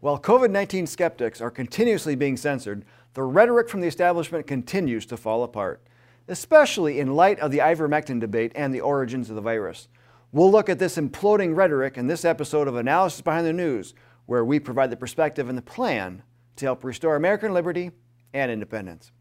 [0.00, 5.16] While COVID 19 skeptics are continuously being censored, the rhetoric from the establishment continues to
[5.16, 5.82] fall apart,
[6.28, 9.88] especially in light of the ivermectin debate and the origins of the virus.
[10.32, 13.94] We'll look at this imploding rhetoric in this episode of Analysis Behind the News,
[14.26, 16.22] where we provide the perspective and the plan
[16.56, 17.90] to help restore American liberty
[18.34, 19.12] and independence.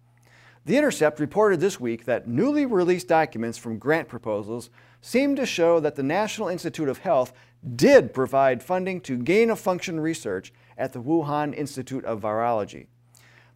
[0.66, 5.80] The Intercept reported this week that newly released documents from grant proposals seem to show
[5.80, 7.34] that the National Institute of Health
[7.76, 12.88] did provide funding to gain of function research at the Wuhan Institute of Virology.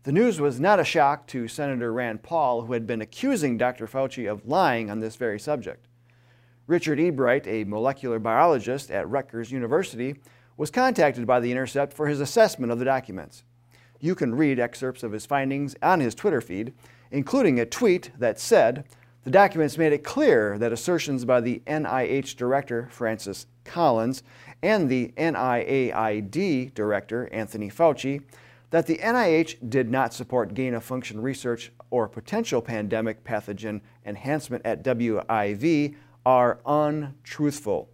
[0.04, 3.88] The news was not a shock to Senator Rand Paul, who had been accusing Dr.
[3.88, 5.88] Fauci of lying on this very subject.
[6.68, 10.16] Richard Ebright, a molecular biologist at Rutgers University,
[10.58, 13.44] was contacted by The Intercept for his assessment of the documents.
[14.00, 16.74] You can read excerpts of his findings on his Twitter feed,
[17.12, 18.86] including a tweet that said,
[19.24, 24.24] the documents made it clear that assertions by the NIH director, Francis Collins,
[24.62, 28.22] and the NIAID director, Anthony Fauci,
[28.72, 34.66] that the NIH did not support gain of function research or potential pandemic pathogen enhancement
[34.66, 37.90] at WIV are untruthful.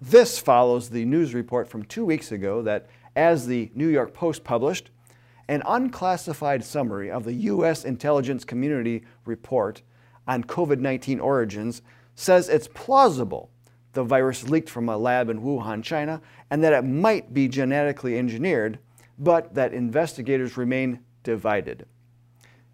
[0.00, 4.42] This follows the news report from two weeks ago that, as the New York Post
[4.42, 4.90] published,
[5.48, 7.84] an unclassified summary of the U.S.
[7.84, 9.82] intelligence community report
[10.26, 11.82] on COVID 19 origins
[12.14, 13.50] says it's plausible
[13.92, 16.20] the virus leaked from a lab in Wuhan, China,
[16.50, 18.78] and that it might be genetically engineered,
[19.18, 21.86] but that investigators remain divided.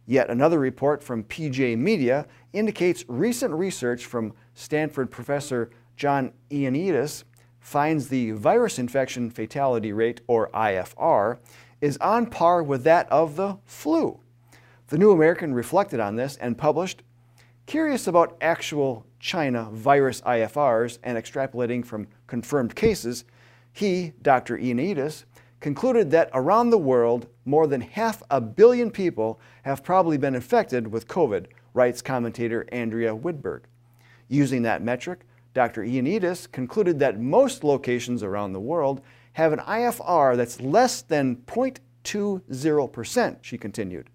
[0.06, 7.24] Yet another report from PJ Media indicates recent research from Stanford professor John Ioannidis
[7.60, 11.38] finds the virus infection fatality rate, or IFR,
[11.80, 14.20] is on par with that of the flu.
[14.88, 17.02] The New American reflected on this and published
[17.68, 23.26] Curious about actual China virus IFRs and extrapolating from confirmed cases,
[23.74, 24.56] he, Dr.
[24.56, 25.26] Ioannidis,
[25.60, 30.90] concluded that around the world, more than half a billion people have probably been infected
[30.90, 33.64] with COVID, writes commentator Andrea Widburg.
[34.28, 35.82] Using that metric, Dr.
[35.82, 39.02] Ioannidis concluded that most locations around the world
[39.38, 44.10] have an IFR that's less than 0.20%, she continued.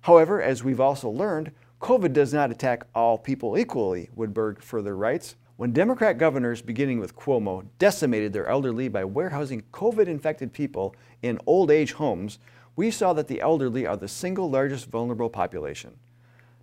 [0.00, 1.52] However, as we've also learned,
[1.82, 5.36] COVID does not attack all people equally, Woodberg further writes.
[5.58, 11.38] When Democrat governors, beginning with Cuomo, decimated their elderly by warehousing COVID infected people in
[11.44, 12.38] old age homes,
[12.76, 15.98] we saw that the elderly are the single largest vulnerable population.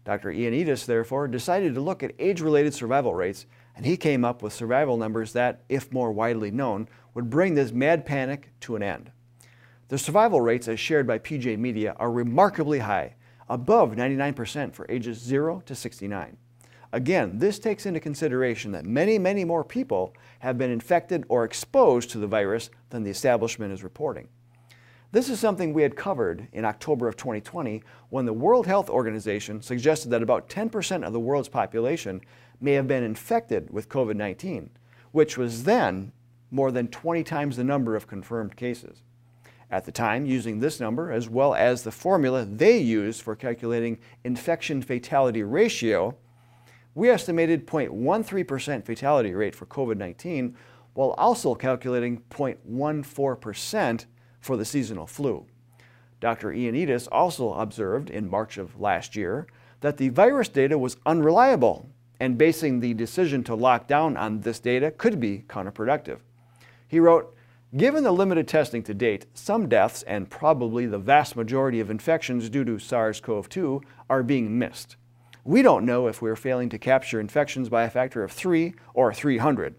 [0.03, 0.31] Dr.
[0.31, 3.45] Ioannidis, therefore, decided to look at age related survival rates,
[3.75, 7.72] and he came up with survival numbers that, if more widely known, would bring this
[7.72, 9.11] mad panic to an end.
[9.88, 13.16] The survival rates, as shared by PJ Media, are remarkably high
[13.50, 16.38] above 99% for ages 0 to 69.
[16.91, 22.11] Again, this takes into consideration that many, many more people have been infected or exposed
[22.11, 24.28] to the virus than the establishment is reporting.
[25.13, 29.62] This is something we had covered in October of 2020 when the World Health Organization
[29.62, 32.19] suggested that about 10% of the world's population
[32.59, 34.72] may have been infected with COVID 19,
[35.12, 36.12] which was then
[36.50, 39.03] more than 20 times the number of confirmed cases.
[39.69, 44.00] At the time using this number as well as the formula they used for calculating
[44.23, 46.18] infection fatality ratio,
[46.96, 50.57] we estimated 0.13% fatality rate for COVID 19
[50.96, 54.06] while also calculating 0.14%
[54.43, 55.45] for the seasonal flu.
[56.19, 56.51] Dr.
[56.51, 59.47] Ioannidis also observed in March of last year
[59.81, 61.89] that the virus data was unreliable
[62.19, 66.19] and basing the decision to lock down on this data could be counterproductive.
[66.87, 67.35] He wrote,
[67.75, 72.47] Given the limited testing to date, some deaths and probably the vast majority of infections
[72.49, 74.95] due to SARS CoV 2 are being missed.
[75.43, 79.13] We don't know if we're failing to capture infections by a factor of 3 or
[79.13, 79.75] 300.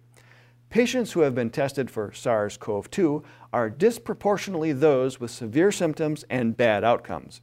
[0.74, 6.24] Patients who have been tested for SARS CoV 2 are disproportionately those with severe symptoms
[6.28, 7.42] and bad outcomes.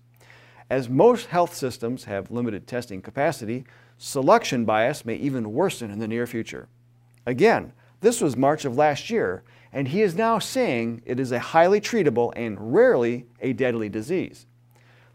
[0.70, 3.64] As most health systems have limited testing capacity,
[3.98, 6.68] selection bias may even worsen in the near future.
[7.26, 7.72] Again,
[8.02, 11.80] this was March of last year, and he is now saying it is a highly
[11.80, 14.46] treatable and rarely a deadly disease.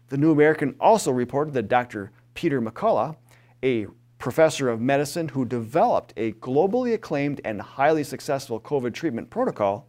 [0.07, 2.11] The New American also reported that Dr.
[2.33, 3.15] Peter McCullough,
[3.61, 3.85] a
[4.27, 9.87] professor of medicine who developed a globally acclaimed and highly successful COVID treatment protocol,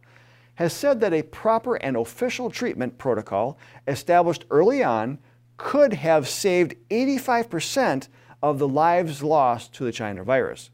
[0.55, 5.19] has said that a proper and official treatment protocol established early on
[5.57, 8.07] could have saved 85%
[8.41, 10.69] of the lives lost to the China virus.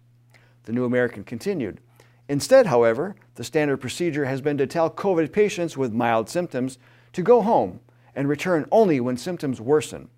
[0.65, 1.81] The New American continued
[2.29, 6.77] Instead, however, the standard procedure has been to tell COVID patients with mild symptoms
[7.13, 7.79] to go home
[8.13, 10.09] and return only when symptoms worsen.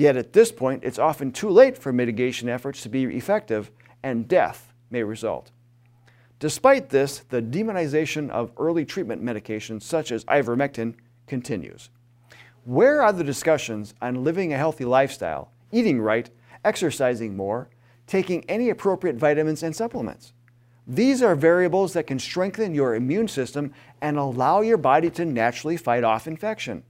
[0.00, 3.70] Yet at this point, it's often too late for mitigation efforts to be effective
[4.02, 5.50] and death may result.
[6.38, 10.94] Despite this, the demonization of early treatment medications such as ivermectin
[11.26, 11.90] continues.
[12.64, 16.30] Where are the discussions on living a healthy lifestyle, eating right,
[16.64, 17.68] exercising more,
[18.06, 20.32] taking any appropriate vitamins and supplements?
[20.86, 25.76] These are variables that can strengthen your immune system and allow your body to naturally
[25.76, 26.84] fight off infection.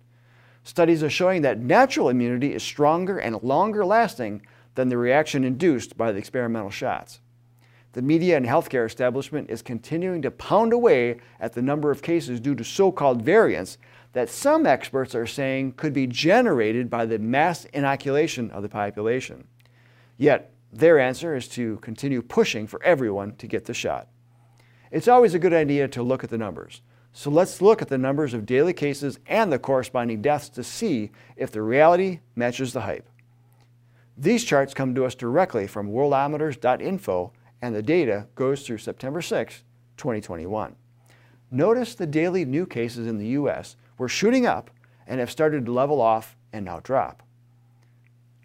[0.62, 4.42] Studies are showing that natural immunity is stronger and longer lasting
[4.74, 7.20] than the reaction induced by the experimental shots.
[7.92, 12.38] The media and healthcare establishment is continuing to pound away at the number of cases
[12.38, 13.78] due to so called variants
[14.12, 19.44] that some experts are saying could be generated by the mass inoculation of the population.
[20.16, 24.08] Yet, their answer is to continue pushing for everyone to get the shot.
[24.92, 26.82] It's always a good idea to look at the numbers.
[27.12, 31.10] So let's look at the numbers of daily cases and the corresponding deaths to see
[31.36, 33.08] if the reality matches the hype.
[34.16, 39.64] These charts come to us directly from worldometers.info and the data goes through September 6,
[39.96, 40.76] 2021.
[41.50, 43.76] Notice the daily new cases in the U.S.
[43.98, 44.70] were shooting up
[45.06, 47.22] and have started to level off and now drop.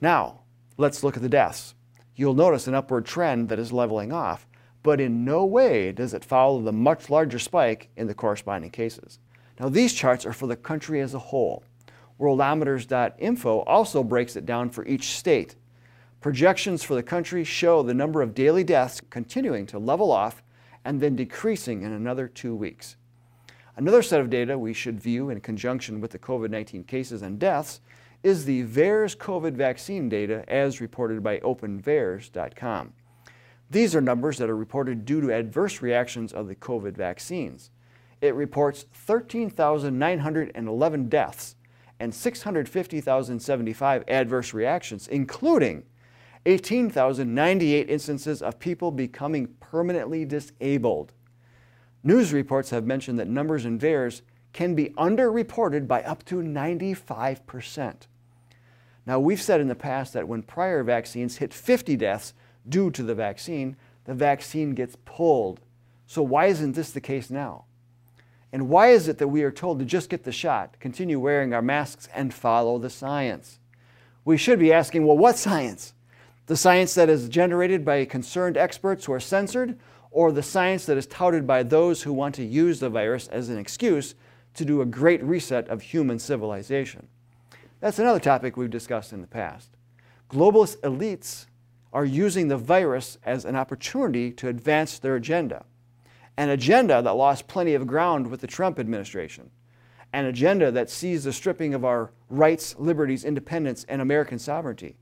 [0.01, 0.41] Now,
[0.77, 1.75] let's look at the deaths.
[2.15, 4.47] You'll notice an upward trend that is leveling off,
[4.85, 9.17] but in no way does it follow the much larger spike in the corresponding cases.
[9.59, 11.63] Now, these charts are for the country as a whole.
[12.19, 15.55] Worldometers.info also breaks it down for each state.
[16.21, 20.43] Projections for the country show the number of daily deaths continuing to level off
[20.85, 22.95] and then decreasing in another two weeks.
[23.75, 27.39] Another set of data we should view in conjunction with the COVID 19 cases and
[27.39, 27.81] deaths
[28.21, 32.93] is the VAERS COVID vaccine data as reported by openvaers.com.
[33.69, 37.71] These are numbers that are reported due to adverse reactions of the COVID vaccines.
[38.21, 41.55] It reports 13,911 deaths
[41.99, 45.83] and 650,075 adverse reactions, including
[46.45, 51.13] 18,098 instances of people becoming permanently disabled.
[52.03, 54.21] News reports have mentioned that numbers in VAERS
[54.53, 57.95] can be underreported by up to 95%.
[59.07, 62.33] Now, we've said in the past that when prior vaccines hit 50 deaths,
[62.67, 63.75] due to the vaccine,
[64.05, 65.61] the vaccine gets pulled.
[66.07, 67.65] So, why isn't this the case now?
[68.51, 71.53] And why is it that we are told to just get the shot, continue wearing
[71.53, 73.59] our masks, and follow the science?
[74.23, 75.93] We should be asking, well, what science?
[76.45, 79.77] The science that is generated by concerned experts who are censored,
[80.11, 83.49] or the science that is touted by those who want to use the virus as
[83.49, 84.15] an excuse
[84.53, 87.07] to do a great reset of human civilization?
[87.81, 89.69] That's another topic we've discussed in the past.
[90.29, 91.47] Globalist elites
[91.95, 95.63] are using the virus as an opportunity to advance their agenda.
[96.35, 99.49] An agenda that lost plenty of ground with the Trump administration.
[100.11, 104.97] An agenda that sees the stripping of our rights, liberties, independence, and American sovereignty.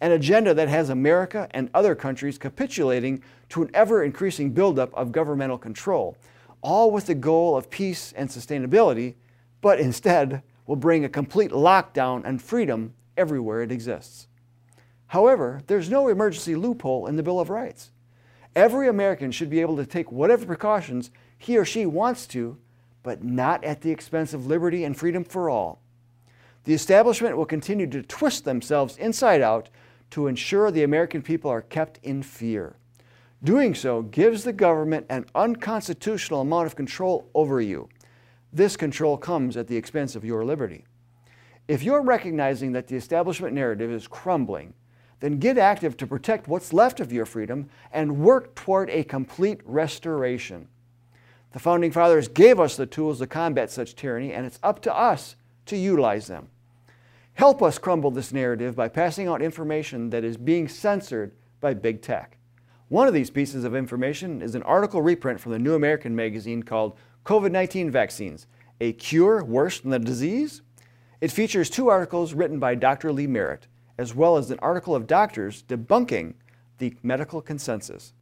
[0.00, 5.12] An agenda that has America and other countries capitulating to an ever increasing buildup of
[5.12, 6.16] governmental control,
[6.62, 9.16] all with the goal of peace and sustainability,
[9.60, 14.26] but instead will bring a complete lockdown and freedom everywhere it exists.
[15.10, 17.90] However, there's no emergency loophole in the Bill of Rights.
[18.54, 22.58] Every American should be able to take whatever precautions he or she wants to,
[23.02, 25.82] but not at the expense of liberty and freedom for all.
[26.62, 29.68] The establishment will continue to twist themselves inside out
[30.10, 32.76] to ensure the American people are kept in fear.
[33.42, 37.88] Doing so gives the government an unconstitutional amount of control over you.
[38.52, 40.84] This control comes at the expense of your liberty.
[41.66, 44.74] If you're recognizing that the establishment narrative is crumbling,
[45.20, 49.60] then get active to protect what's left of your freedom and work toward a complete
[49.64, 50.68] restoration.
[51.52, 54.96] The Founding Fathers gave us the tools to combat such tyranny, and it's up to
[54.96, 55.36] us
[55.66, 56.48] to utilize them.
[57.34, 62.02] Help us crumble this narrative by passing out information that is being censored by big
[62.02, 62.36] tech.
[62.88, 66.62] One of these pieces of information is an article reprint from the New American magazine
[66.62, 68.46] called COVID 19 Vaccines
[68.80, 70.62] A Cure Worse Than the Disease?
[71.20, 73.12] It features two articles written by Dr.
[73.12, 73.66] Lee Merritt
[74.00, 76.32] as well as an article of doctors debunking
[76.78, 78.14] the medical consensus.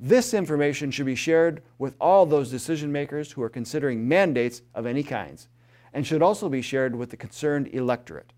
[0.00, 4.86] This information should be shared with all those decision makers who are considering mandates of
[4.86, 5.46] any kinds,
[5.92, 8.32] and should also be shared with the concerned electorate.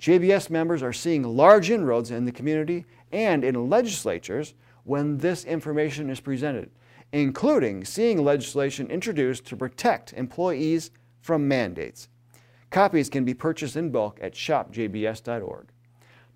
[0.00, 6.08] JBS members are seeing large inroads in the community and in legislatures when this information
[6.10, 6.70] is presented,
[7.12, 12.08] including seeing legislation introduced to protect employees from mandates.
[12.70, 15.66] Copies can be purchased in bulk at shopjbs.org.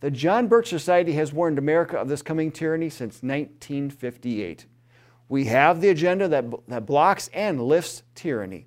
[0.00, 4.66] The John Birch Society has warned America of this coming tyranny since 1958.
[5.28, 8.66] We have the agenda that, that blocks and lifts tyranny.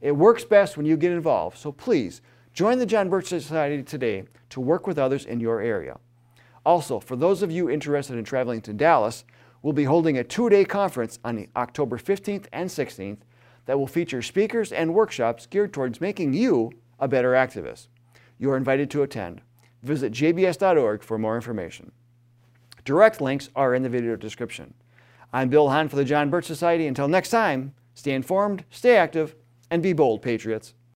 [0.00, 2.20] It works best when you get involved, so please
[2.52, 5.98] join the John Birch Society today to work with others in your area.
[6.66, 9.24] Also, for those of you interested in traveling to Dallas,
[9.62, 13.18] we'll be holding a two day conference on October 15th and 16th
[13.66, 17.88] that will feature speakers and workshops geared towards making you a better activist.
[18.38, 19.40] You're invited to attend.
[19.84, 21.92] Visit jbs.org for more information.
[22.86, 24.72] Direct links are in the video description.
[25.30, 26.86] I'm Bill Hahn for the John Birch Society.
[26.86, 29.34] Until next time, stay informed, stay active,
[29.70, 30.72] and be bold, Patriots.